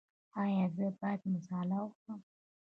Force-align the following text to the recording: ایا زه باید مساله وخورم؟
ایا 0.41 0.65
زه 0.75 0.85
باید 0.99 1.21
مساله 1.33 1.77
وخورم؟ 1.83 2.21